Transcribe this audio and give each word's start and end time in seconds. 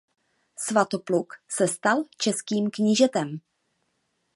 Svatopluk 0.57 1.33
se 1.47 1.67
stal 1.67 2.03
českým 2.17 2.69
knížetem. 2.71 3.39